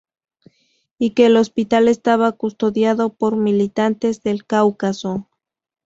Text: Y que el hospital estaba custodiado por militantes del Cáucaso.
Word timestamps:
Y 0.97 1.11
que 1.11 1.27
el 1.27 1.37
hospital 1.37 1.87
estaba 1.87 2.31
custodiado 2.31 3.13
por 3.13 3.35
militantes 3.35 4.23
del 4.23 4.47
Cáucaso. 4.47 5.29